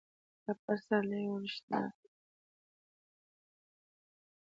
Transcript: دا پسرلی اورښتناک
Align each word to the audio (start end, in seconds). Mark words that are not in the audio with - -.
دا 0.43 0.53
پسرلی 0.63 1.23
اورښتناک 1.29 1.95